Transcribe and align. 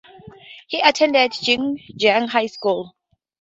He 0.67 0.81
attended 0.81 1.31
Jingjiang 1.31 2.29
High 2.29 2.47
School. 2.47 2.95